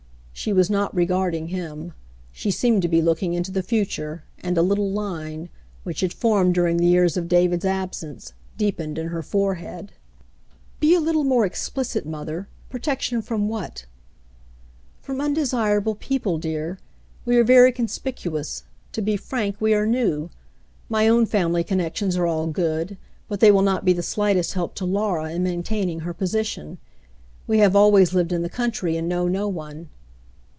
[0.33, 1.93] She was not regarding him.
[2.31, 5.49] She seemed to be looking into the future, and a little line,
[5.83, 9.91] which had formed during the years of David's absence, deepened in her forehead.
[10.81, 12.47] 232 The Mountain Girl "Be a little more explicit, mother.
[12.71, 13.85] Protection from what?"
[15.03, 16.79] "From undesirable people, dear.
[17.23, 18.63] We are very con spicuous;
[18.93, 20.31] to be frank, we are new.
[20.89, 22.97] My own family con nections are all good,
[23.27, 26.79] but they will not be the slightest help to Laura in maintaining her position.
[27.45, 29.89] We have always lived in the country, and know no one."